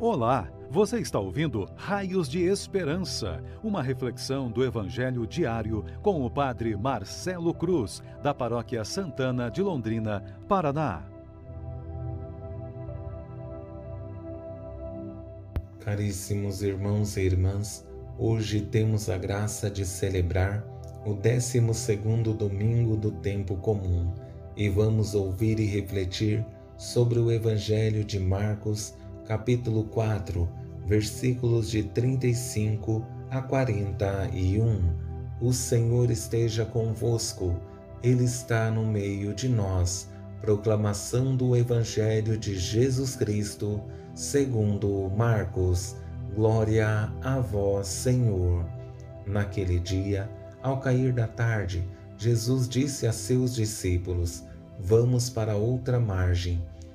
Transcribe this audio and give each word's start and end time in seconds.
Olá, 0.00 0.50
você 0.68 0.98
está 0.98 1.20
ouvindo 1.20 1.68
Raios 1.76 2.28
de 2.28 2.42
Esperança, 2.42 3.40
uma 3.62 3.80
reflexão 3.80 4.50
do 4.50 4.64
Evangelho 4.64 5.24
diário 5.24 5.84
com 6.02 6.26
o 6.26 6.28
Padre 6.28 6.76
Marcelo 6.76 7.54
Cruz, 7.54 8.02
da 8.20 8.34
Paróquia 8.34 8.84
Santana 8.84 9.48
de 9.48 9.62
Londrina, 9.62 10.20
Paraná. 10.48 11.04
Caríssimos 15.78 16.60
irmãos 16.60 17.16
e 17.16 17.20
irmãs, 17.20 17.86
hoje 18.18 18.62
temos 18.62 19.08
a 19.08 19.16
graça 19.16 19.70
de 19.70 19.86
celebrar 19.86 20.64
o 21.06 21.14
12 21.14 21.60
domingo 22.36 22.96
do 22.96 23.12
tempo 23.12 23.54
comum 23.58 24.12
e 24.56 24.68
vamos 24.68 25.14
ouvir 25.14 25.60
e 25.60 25.66
refletir 25.66 26.44
sobre 26.76 27.20
o 27.20 27.30
Evangelho 27.30 28.02
de 28.02 28.18
Marcos 28.18 28.92
capítulo 29.26 29.84
4, 29.84 30.48
versículos 30.86 31.70
de 31.70 31.82
35 31.82 33.04
a 33.30 33.40
41. 33.40 34.82
O 35.40 35.52
Senhor 35.52 36.10
esteja 36.10 36.64
convosco, 36.64 37.58
Ele 38.02 38.24
está 38.24 38.70
no 38.70 38.86
meio 38.86 39.34
de 39.34 39.48
nós. 39.48 40.10
Proclamação 40.40 41.34
do 41.34 41.56
Evangelho 41.56 42.36
de 42.36 42.56
Jesus 42.58 43.16
Cristo, 43.16 43.80
segundo 44.14 45.10
Marcos. 45.16 45.96
Glória 46.34 47.10
a 47.22 47.40
vós, 47.40 47.86
Senhor. 47.86 48.66
Naquele 49.26 49.78
dia, 49.78 50.28
ao 50.62 50.80
cair 50.80 51.14
da 51.14 51.26
tarde, 51.26 51.88
Jesus 52.18 52.68
disse 52.68 53.06
a 53.06 53.12
seus 53.12 53.54
discípulos: 53.54 54.44
Vamos 54.78 55.30
para 55.30 55.56
outra 55.56 55.98
margem. 55.98 56.62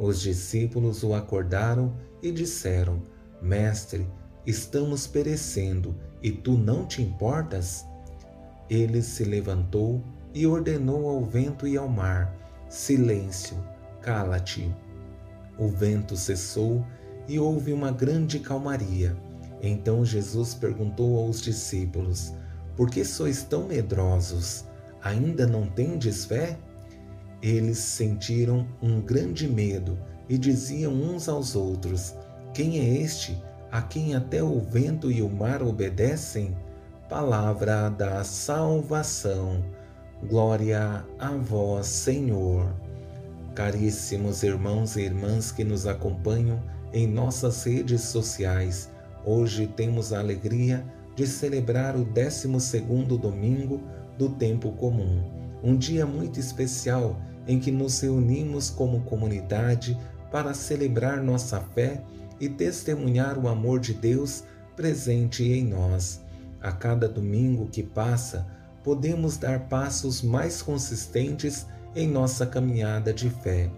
Os 0.00 0.22
discípulos 0.22 1.02
o 1.02 1.12
acordaram 1.12 1.94
e 2.22 2.32
disseram: 2.32 3.02
Mestre, 3.42 4.08
estamos 4.46 5.06
perecendo 5.06 5.94
e 6.22 6.32
tu 6.32 6.56
não 6.56 6.86
te 6.86 7.02
importas? 7.02 7.84
Ele 8.70 9.02
se 9.02 9.24
levantou 9.24 10.02
e 10.32 10.46
ordenou 10.46 11.06
ao 11.06 11.22
vento 11.22 11.68
e 11.68 11.76
ao 11.76 11.86
mar: 11.86 12.34
Silêncio, 12.66 13.62
cala-te. 14.00 14.74
O 15.58 15.68
vento 15.68 16.16
cessou 16.16 16.82
e 17.28 17.38
houve 17.38 17.70
uma 17.70 17.92
grande 17.92 18.38
calmaria. 18.38 19.14
Então 19.60 20.02
Jesus 20.02 20.54
perguntou 20.54 21.18
aos 21.18 21.42
discípulos: 21.42 22.32
Por 22.74 22.88
que 22.88 23.04
sois 23.04 23.42
tão 23.42 23.66
medrosos? 23.66 24.64
Ainda 25.02 25.46
não 25.46 25.66
tendes 25.66 26.24
fé? 26.24 26.58
Eles 27.42 27.78
sentiram 27.78 28.66
um 28.82 29.00
grande 29.00 29.48
medo 29.48 29.98
e 30.28 30.36
diziam 30.36 30.92
uns 30.92 31.28
aos 31.28 31.56
outros: 31.56 32.14
Quem 32.52 32.78
é 32.78 33.00
este 33.00 33.42
a 33.72 33.80
quem 33.80 34.14
até 34.14 34.42
o 34.42 34.60
vento 34.60 35.10
e 35.10 35.22
o 35.22 35.28
mar 35.28 35.62
obedecem? 35.62 36.56
Palavra 37.08 37.88
da 37.88 38.22
salvação. 38.24 39.64
Glória 40.28 41.04
a 41.18 41.30
vós, 41.30 41.86
Senhor. 41.86 42.74
Caríssimos 43.54 44.42
irmãos 44.42 44.96
e 44.96 45.00
irmãs 45.00 45.50
que 45.50 45.64
nos 45.64 45.86
acompanham 45.86 46.62
em 46.92 47.06
nossas 47.06 47.64
redes 47.64 48.02
sociais, 48.02 48.90
hoje 49.24 49.66
temos 49.66 50.12
a 50.12 50.18
alegria 50.18 50.84
de 51.14 51.26
celebrar 51.26 51.96
o 51.96 52.04
12º 52.04 53.18
domingo 53.18 53.80
do 54.18 54.28
tempo 54.30 54.72
comum, 54.72 55.22
um 55.62 55.76
dia 55.76 56.04
muito 56.04 56.40
especial 56.40 57.16
em 57.50 57.58
que 57.58 57.72
nos 57.72 57.98
reunimos 57.98 58.70
como 58.70 59.00
comunidade 59.00 59.98
para 60.30 60.54
celebrar 60.54 61.20
nossa 61.20 61.60
fé 61.60 62.00
e 62.38 62.48
testemunhar 62.48 63.36
o 63.36 63.48
amor 63.48 63.80
de 63.80 63.92
Deus 63.92 64.44
presente 64.76 65.42
em 65.42 65.64
nós. 65.64 66.20
A 66.62 66.70
cada 66.70 67.08
domingo 67.08 67.66
que 67.66 67.82
passa, 67.82 68.46
podemos 68.84 69.36
dar 69.36 69.68
passos 69.68 70.22
mais 70.22 70.62
consistentes 70.62 71.66
em 71.96 72.06
nossa 72.06 72.46
caminhada 72.46 73.12
de 73.12 73.28
fé. 73.28 73.68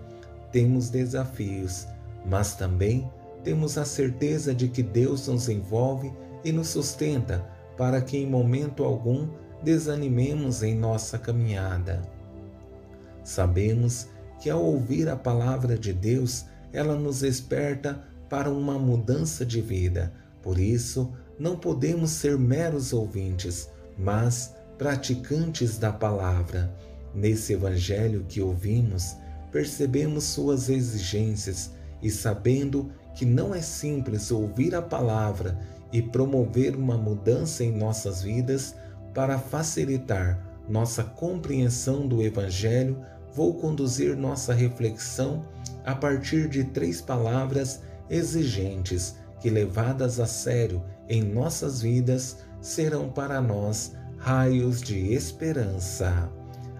Temos 0.52 0.90
desafios, 0.90 1.86
mas 2.26 2.54
também 2.54 3.10
temos 3.42 3.78
a 3.78 3.86
certeza 3.86 4.54
de 4.54 4.68
que 4.68 4.82
Deus 4.82 5.28
nos 5.28 5.48
envolve 5.48 6.12
e 6.44 6.52
nos 6.52 6.68
sustenta 6.68 7.42
para 7.78 8.02
que 8.02 8.18
em 8.18 8.26
momento 8.26 8.84
algum 8.84 9.30
desanimemos 9.62 10.62
em 10.62 10.76
nossa 10.76 11.18
caminhada. 11.18 12.02
Sabemos 13.24 14.08
que 14.40 14.50
ao 14.50 14.62
ouvir 14.62 15.08
a 15.08 15.16
palavra 15.16 15.78
de 15.78 15.92
Deus, 15.92 16.44
ela 16.72 16.96
nos 16.96 17.20
desperta 17.20 18.02
para 18.28 18.50
uma 18.50 18.78
mudança 18.78 19.44
de 19.44 19.60
vida. 19.60 20.12
Por 20.42 20.58
isso, 20.58 21.12
não 21.38 21.56
podemos 21.56 22.10
ser 22.10 22.36
meros 22.38 22.92
ouvintes, 22.92 23.68
mas 23.96 24.54
praticantes 24.78 25.78
da 25.78 25.92
palavra. 25.92 26.74
Nesse 27.14 27.52
evangelho 27.52 28.24
que 28.28 28.40
ouvimos, 28.40 29.16
percebemos 29.52 30.24
suas 30.24 30.68
exigências 30.68 31.70
e 32.02 32.10
sabendo 32.10 32.90
que 33.14 33.24
não 33.24 33.54
é 33.54 33.60
simples 33.60 34.30
ouvir 34.30 34.74
a 34.74 34.82
palavra 34.82 35.58
e 35.92 36.00
promover 36.00 36.74
uma 36.74 36.96
mudança 36.96 37.62
em 37.62 37.70
nossas 37.70 38.22
vidas 38.22 38.74
para 39.12 39.38
facilitar 39.38 40.51
nossa 40.68 41.02
compreensão 41.02 42.06
do 42.06 42.22
evangelho, 42.22 43.04
vou 43.32 43.54
conduzir 43.54 44.16
nossa 44.16 44.52
reflexão 44.52 45.44
a 45.84 45.94
partir 45.94 46.48
de 46.48 46.64
três 46.64 47.00
palavras 47.00 47.80
exigentes 48.08 49.16
que, 49.40 49.50
levadas 49.50 50.20
a 50.20 50.26
sério 50.26 50.82
em 51.08 51.22
nossas 51.22 51.82
vidas, 51.82 52.38
serão 52.60 53.08
para 53.10 53.40
nós 53.40 53.94
raios 54.18 54.80
de 54.80 55.12
esperança. 55.12 56.30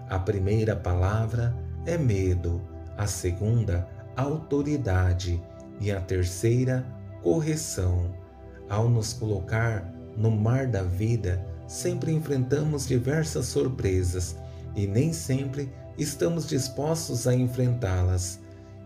A 0.09 0.17
primeira 0.17 0.75
palavra 0.75 1.53
é 1.85 1.97
medo, 1.97 2.61
a 2.97 3.05
segunda, 3.05 3.87
autoridade 4.15 5.43
e 5.81 5.91
a 5.91 5.99
terceira, 5.99 6.85
correção. 7.21 8.15
Ao 8.69 8.87
nos 8.87 9.11
colocar 9.11 9.91
no 10.15 10.31
mar 10.31 10.67
da 10.67 10.83
vida, 10.83 11.45
sempre 11.73 12.11
enfrentamos 12.11 12.85
diversas 12.85 13.47
surpresas 13.47 14.35
e 14.75 14.85
nem 14.85 15.11
sempre 15.11 15.73
estamos 15.97 16.45
dispostos 16.45 17.25
a 17.25 17.33
enfrentá-las. 17.33 18.39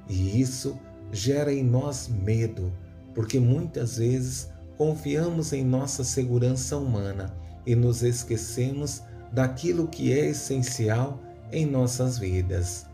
E 0.08 0.40
isso 0.40 0.80
gera 1.12 1.54
em 1.54 1.66
nós 1.66 2.08
medo, 2.08 2.72
porque 3.14 3.42
muitas 3.42 3.98
vezes 3.98 4.48
confiamos 4.78 5.52
em 5.52 5.66
nossa 5.66 6.02
segurança 6.06 6.78
humana 6.78 7.36
e 7.66 7.76
nos 7.76 8.04
esquecemos 8.04 9.04
daquilo 9.34 9.90
que 9.90 10.14
é 10.14 10.30
essencial 10.30 11.20
em 11.52 11.66
nossas 11.66 12.18
vidas. 12.18 12.86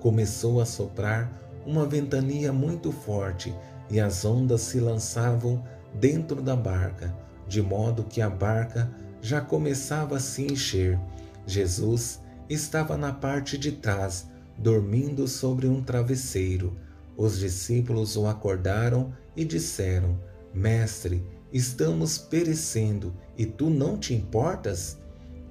Começou 0.00 0.62
a 0.62 0.64
soprar 0.64 1.30
uma 1.66 1.84
ventania 1.84 2.54
muito 2.54 2.90
forte 2.90 3.54
e 3.90 4.00
as 4.00 4.24
ondas 4.24 4.62
se 4.62 4.80
lançavam 4.80 5.62
dentro 5.92 6.40
da 6.40 6.56
barca, 6.56 7.14
de 7.46 7.60
modo 7.60 8.04
que 8.04 8.22
a 8.22 8.30
barca 8.30 8.90
já 9.24 9.40
começava 9.40 10.18
a 10.18 10.20
se 10.20 10.42
encher. 10.42 11.00
Jesus 11.46 12.20
estava 12.46 12.94
na 12.94 13.10
parte 13.10 13.56
de 13.56 13.72
trás, 13.72 14.26
dormindo 14.58 15.26
sobre 15.26 15.66
um 15.66 15.82
travesseiro. 15.82 16.76
Os 17.16 17.38
discípulos 17.38 18.18
o 18.18 18.26
acordaram 18.26 19.14
e 19.34 19.42
disseram: 19.42 20.20
Mestre, 20.52 21.24
estamos 21.50 22.18
perecendo 22.18 23.14
e 23.34 23.46
tu 23.46 23.70
não 23.70 23.96
te 23.96 24.12
importas? 24.12 24.98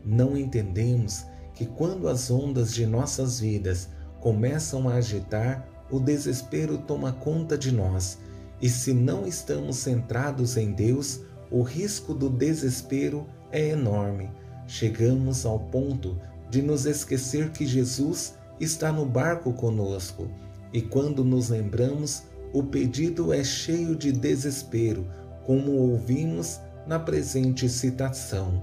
Não 0.06 0.38
entendemos 0.38 1.25
que 1.56 1.66
quando 1.66 2.08
as 2.08 2.30
ondas 2.30 2.75
de 2.75 2.86
nossas 2.86 3.40
vidas 3.40 3.90
começam 4.20 4.88
a 4.88 4.96
agitar, 4.96 5.68
o 5.90 6.00
desespero 6.00 6.78
toma 6.78 7.12
conta 7.12 7.58
de 7.58 7.72
nós, 7.72 8.20
e 8.62 8.70
se 8.70 8.94
não 8.94 9.25
estamos 9.25 9.78
centrados 9.78 10.58
em 10.58 10.74
Deus, 10.74 11.22
o 11.50 11.64
risco 11.64 12.14
do 12.14 12.30
desespero 12.30 13.25
é 13.53 13.69
enorme. 13.69 14.29
Chegamos 14.67 15.45
ao 15.45 15.59
ponto 15.59 16.19
de 16.50 16.61
nos 16.61 16.85
esquecer 16.85 17.51
que 17.51 17.65
Jesus 17.65 18.35
está 18.59 18.91
no 18.91 19.05
barco 19.05 19.53
conosco 19.53 20.27
e 20.73 20.81
quando 20.81 21.23
nos 21.23 21.50
lembramos, 21.50 22.23
o 22.51 22.63
pedido 22.63 23.31
é 23.31 23.44
cheio 23.44 23.95
de 23.95 24.11
desespero, 24.11 25.07
como 25.45 25.71
ouvimos 25.71 26.59
na 26.88 27.00
presente 27.00 27.69
citação. 27.69 28.61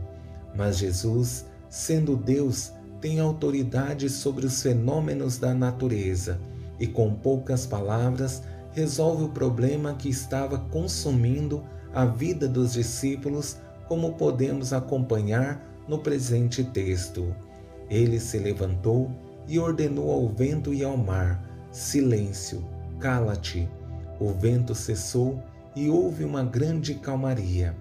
Mas 0.54 0.78
Jesus, 0.78 1.46
sendo 1.68 2.16
Deus, 2.16 2.72
tem 3.00 3.20
autoridade 3.20 4.10
sobre 4.10 4.44
os 4.44 4.60
fenômenos 4.60 5.38
da 5.38 5.54
natureza 5.54 6.40
e, 6.80 6.86
com 6.86 7.14
poucas 7.14 7.64
palavras, 7.64 8.42
resolve 8.72 9.24
o 9.24 9.28
problema 9.28 9.94
que 9.94 10.08
estava 10.08 10.58
consumindo 10.58 11.62
a 11.94 12.04
vida 12.04 12.48
dos 12.48 12.72
discípulos, 12.72 13.56
como 13.90 14.12
podemos 14.12 14.72
acompanhar 14.72 15.68
no 15.88 15.98
presente 15.98 16.62
texto. 16.62 17.34
Ele 17.90 18.20
se 18.20 18.38
levantou 18.38 19.10
e 19.48 19.58
ordenou 19.58 20.12
ao 20.12 20.28
vento 20.28 20.72
e 20.72 20.84
ao 20.84 20.96
mar: 20.96 21.42
Silêncio, 21.72 22.64
cala-te. 23.00 23.68
O 24.20 24.28
vento 24.28 24.76
cessou 24.76 25.42
e 25.74 25.90
houve 25.90 26.22
uma 26.22 26.44
grande 26.44 26.94
calmaria. 26.94 27.74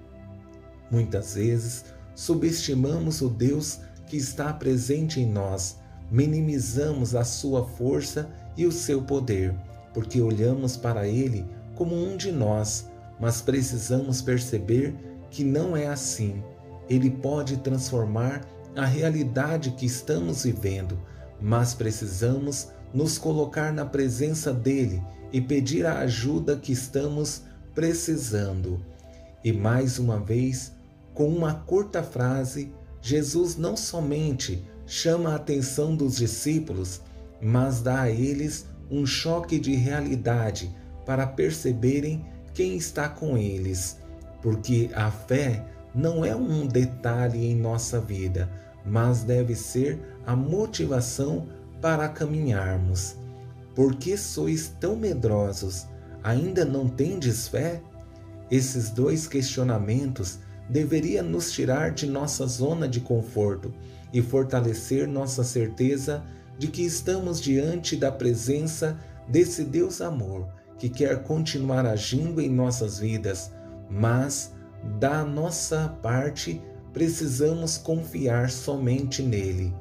Muitas 0.90 1.36
vezes 1.36 1.86
subestimamos 2.16 3.22
o 3.22 3.30
Deus 3.30 3.78
que 4.08 4.18
está 4.18 4.52
presente 4.52 5.20
em 5.20 5.32
nós, 5.32 5.78
minimizamos 6.10 7.14
a 7.14 7.24
sua 7.24 7.68
força 7.68 8.28
e 8.58 8.66
o 8.66 8.72
seu 8.72 9.04
poder, 9.04 9.54
porque 9.94 10.20
olhamos 10.20 10.76
para 10.76 11.08
ele 11.08 11.46
como 11.76 11.96
um 11.96 12.18
de 12.18 12.32
nós, 12.32 12.90
mas 13.20 13.44
precisamos 13.44 14.24
perceber 14.24 15.09
que 15.30 15.44
não 15.44 15.76
é 15.76 15.88
assim. 15.88 16.44
Ele 16.90 17.10
pode 17.10 17.58
transformar 17.58 18.42
a 18.76 18.86
realidade 18.86 19.72
que 19.72 19.86
estamos 19.86 20.44
vivendo, 20.44 21.00
mas 21.42 21.74
precisamos 21.74 22.70
nos 22.94 23.18
colocar 23.18 23.72
na 23.72 23.86
presença 23.86 24.54
dele 24.54 25.02
e 25.32 25.40
pedir 25.40 25.86
a 25.86 26.00
ajuda 26.00 26.58
que 26.58 26.72
estamos 26.72 27.44
precisando. 27.76 28.84
E 29.44 29.54
mais 29.54 30.00
uma 30.00 30.20
vez, 30.20 30.74
com 31.14 31.28
uma 31.28 31.54
curta 31.54 32.02
frase, 32.02 32.74
Jesus 33.02 33.56
não 33.56 33.78
somente 33.78 34.64
chama 34.86 35.32
a 35.32 35.36
atenção 35.36 35.96
dos 35.96 36.18
discípulos, 36.18 37.02
mas 37.42 37.82
dá 37.82 38.02
a 38.02 38.10
eles 38.10 38.66
um 38.90 39.06
choque 39.06 39.60
de 39.60 39.76
realidade 39.76 40.76
para 41.06 41.28
perceberem 41.28 42.26
quem 42.54 42.76
está 42.76 43.08
com 43.08 43.38
eles, 43.38 43.98
porque 44.42 44.90
a 44.94 45.12
fé 45.12 45.66
não 45.94 46.24
é 46.24 46.36
um 46.36 46.68
detalhe 46.68 47.46
em 47.46 47.56
nossa 47.56 48.00
vida, 48.00 48.50
mas 48.86 49.24
deve 49.24 49.56
ser 49.56 50.00
a 50.26 50.36
motivação 50.36 51.48
para 51.82 52.08
caminharmos. 52.08 53.16
Por 53.76 53.96
que 53.96 54.18
sois 54.18 54.74
tão 54.80 54.96
medrosos? 54.96 55.88
Ainda 56.24 56.66
não 56.66 56.88
tendes 56.88 57.48
fé? 57.48 57.82
Esses 58.52 58.90
dois 58.90 59.28
questionamentos 59.28 60.40
deveriam 60.70 61.26
nos 61.26 61.52
tirar 61.52 61.92
de 61.92 62.06
nossa 62.06 62.46
zona 62.46 62.88
de 62.88 63.00
conforto 63.00 63.74
e 64.12 64.22
fortalecer 64.22 65.08
nossa 65.08 65.44
certeza 65.44 66.24
de 66.58 66.68
que 66.68 66.84
estamos 66.84 67.40
diante 67.40 67.96
da 67.96 68.12
presença 68.12 68.98
desse 69.28 69.64
Deus 69.64 70.02
amor 70.02 70.48
que 70.80 70.90
quer 70.90 71.24
continuar 71.24 71.86
agindo 71.86 72.40
em 72.40 72.50
nossas 72.50 73.00
vidas, 73.00 73.52
mas 73.90 74.54
da 75.00 75.24
nossa 75.24 75.98
parte 76.02 76.62
precisamos 76.94 77.78
confiar 77.78 78.50
somente 78.50 79.22
nele. 79.22 79.74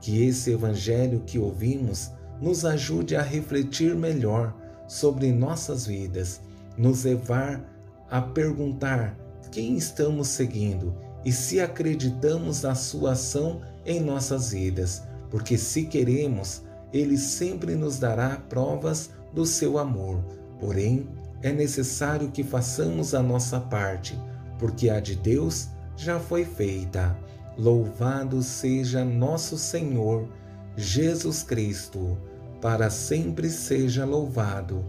Que 0.00 0.24
esse 0.24 0.52
evangelho 0.52 1.22
que 1.26 1.38
ouvimos 1.38 2.10
nos 2.40 2.64
ajude 2.64 3.14
a 3.14 3.22
refletir 3.22 3.94
melhor 3.94 4.54
sobre 4.88 5.32
nossas 5.32 5.86
vidas, 5.86 6.40
nos 6.76 7.04
levar 7.04 7.62
a 8.10 8.20
perguntar 8.20 9.16
quem 9.50 9.76
estamos 9.76 10.28
seguindo 10.28 10.94
e 11.24 11.32
se 11.32 11.60
acreditamos 11.60 12.62
na 12.62 12.74
sua 12.74 13.12
ação 13.12 13.60
em 13.86 14.00
nossas 14.00 14.50
vidas, 14.50 15.02
porque 15.30 15.56
se 15.56 15.84
queremos, 15.84 16.62
ele 16.92 17.16
sempre 17.16 17.74
nos 17.74 17.98
dará 17.98 18.36
provas 18.48 19.10
do 19.32 19.46
seu 19.46 19.78
amor. 19.78 20.22
Porém, 20.58 21.08
é 21.42 21.52
necessário 21.52 22.30
que 22.30 22.42
façamos 22.44 23.14
a 23.14 23.22
nossa 23.22 23.58
parte, 23.60 24.18
porque 24.58 24.88
a 24.88 25.00
de 25.00 25.16
Deus 25.16 25.68
já 25.96 26.20
foi 26.20 26.44
feita. 26.44 27.16
Louvado 27.58 28.42
seja 28.42 29.04
nosso 29.04 29.58
Senhor 29.58 30.28
Jesus 30.76 31.42
Cristo, 31.42 32.16
para 32.60 32.88
sempre 32.88 33.50
seja 33.50 34.04
louvado. 34.04 34.84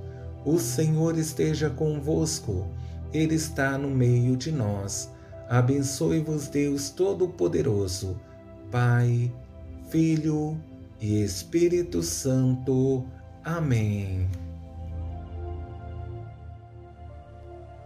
O 0.46 0.60
Senhor 0.60 1.18
esteja 1.18 1.70
convosco, 1.70 2.68
Ele 3.12 3.36
está 3.36 3.78
no 3.78 3.90
meio 3.90 4.38
de 4.38 4.52
nós. 4.52 5.10
Abençoe-vos, 5.50 6.48
Deus 6.48 6.90
Todo-Poderoso, 6.90 8.20
Pai, 8.72 9.32
Filho 9.90 10.58
e 11.02 11.22
Espírito 11.22 12.02
Santo. 12.02 13.06
Amém. 13.44 14.28